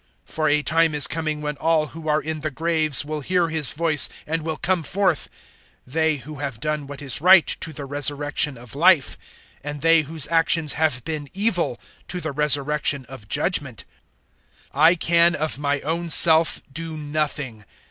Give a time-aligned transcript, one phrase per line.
[0.25, 3.71] For a time is coming when all who are in the graves will hear His
[3.71, 5.29] voice and will come forth
[5.87, 9.15] 005:029 they who have done what is right to the resurrection of Life,
[9.63, 13.85] and they whose actions have been evil to the resurrection of judgement.
[14.73, 17.63] 005:030 "I can of my own self do nothing.